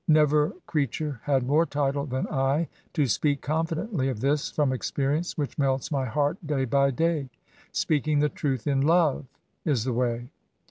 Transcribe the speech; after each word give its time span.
Never 0.07 0.53
creature 0.65 1.19
had 1.25 1.43
more 1.45 1.63
title 1.67 2.07
than 2.07 2.25
I 2.29 2.69
to 2.93 3.05
speak 3.05 3.41
confidently 3.43 4.09
of 4.09 4.19
this, 4.19 4.49
from 4.49 4.73
experience 4.73 5.37
which 5.37 5.59
melts 5.59 5.91
my 5.91 6.05
heart 6.05 6.37
day 6.43 6.65
by 6.65 6.89
day." 6.89 7.29
Speaking 7.71 8.17
the 8.17 8.27
truth 8.27 8.65
in 8.65 8.81
love," 8.81 9.27
is 9.63 9.83
the 9.83 9.93
way. 9.93 10.31